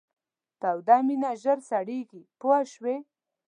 توده 0.61 0.97
مینه 1.07 1.31
ژر 1.41 1.57
سړیږي 1.69 2.21
پوه 2.39 2.59
شوې!. 2.71 2.95